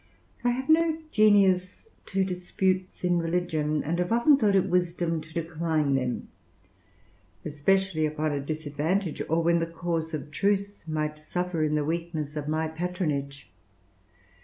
I 0.43 0.49
have 0.49 0.67
no 0.67 0.97
genius 1.11 1.87
to 2.07 2.23
disputes 2.25 3.03
in 3.03 3.19
religion, 3.19 3.83
and 3.83 3.99
have 3.99 4.11
often 4.11 4.35
thought 4.35 4.55
it 4.55 4.65
wisdom 4.67 5.21
to 5.21 5.31
decline 5.31 5.93
them, 5.93 6.29
especially 7.45 8.07
upon 8.07 8.31
a 8.31 8.39
disadvantage, 8.41 9.21
or 9.29 9.43
when 9.43 9.59
the 9.59 9.67
cause 9.67 10.15
of 10.15 10.31
truth 10.31 10.85
might 10.87 11.19
suffer 11.19 11.63
in 11.63 11.75
the 11.75 11.85
weakness 11.85 12.35
of 12.35 12.47
my 12.47 12.67
patronage. 12.67 13.51